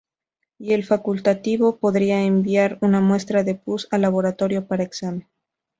[0.57, 5.27] Y el facultativo podría enviar una muestra del pus al laboratorio para examen.